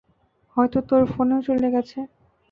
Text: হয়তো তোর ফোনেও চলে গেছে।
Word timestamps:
হয়তো 0.57 0.77
তোর 0.89 1.01
ফোনেও 1.13 1.39
চলে 1.47 1.67
গেছে। 1.75 1.99